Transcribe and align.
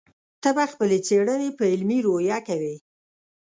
ته 0.41 0.49
به 0.55 0.65
خپلې 0.71 0.97
څېړنې 1.07 1.49
په 1.57 1.63
علمي 1.73 1.99
روحیه 2.05 2.39
کوې. 2.47 2.75